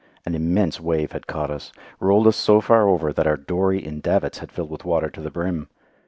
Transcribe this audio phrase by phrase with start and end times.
[0.25, 3.99] An immense wave had caught us, rolled us so far over that our dory in
[3.99, 5.67] davits had filled with water to the brim.